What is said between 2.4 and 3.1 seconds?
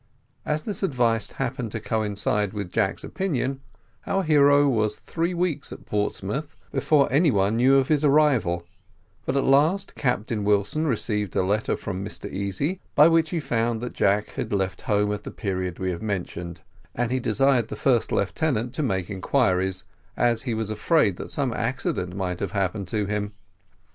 with Jack's